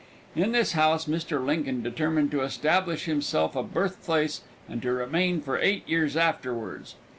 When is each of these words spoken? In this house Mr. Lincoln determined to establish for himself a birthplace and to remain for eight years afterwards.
In 0.35 0.51
this 0.51 0.71
house 0.71 1.05
Mr. 1.05 1.45
Lincoln 1.45 1.83
determined 1.83 2.31
to 2.31 2.41
establish 2.41 3.03
for 3.05 3.11
himself 3.11 3.55
a 3.55 3.61
birthplace 3.61 4.41
and 4.67 4.81
to 4.81 4.91
remain 4.91 5.41
for 5.41 5.59
eight 5.59 5.87
years 5.87 6.17
afterwards. 6.17 6.95